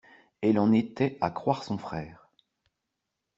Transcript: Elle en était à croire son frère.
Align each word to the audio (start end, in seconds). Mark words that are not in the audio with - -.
Elle 0.41 0.57
en 0.57 0.71
était 0.71 1.15
à 1.21 1.29
croire 1.29 1.63
son 1.63 1.77
frère. 1.77 2.27